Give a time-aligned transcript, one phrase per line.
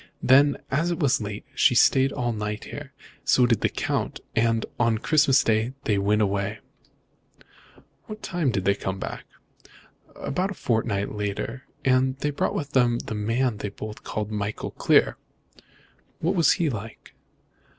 [0.23, 2.65] Then, as it was late, she stayed here all night.
[3.23, 6.57] So did the Count, and on Christmas Day they went away."
[8.07, 9.25] "When did they come back?"
[10.15, 14.71] "About a fortnight later, and they brought with them the man they both called Michael
[14.71, 15.17] Clear."
[16.19, 17.13] "What is he like?"